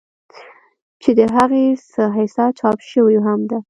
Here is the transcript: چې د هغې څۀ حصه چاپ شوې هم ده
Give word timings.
چې 1.01 1.11
د 1.17 1.19
هغې 1.35 1.65
څۀ 1.91 2.03
حصه 2.15 2.45
چاپ 2.59 2.79
شوې 2.91 3.17
هم 3.25 3.39
ده 3.49 3.57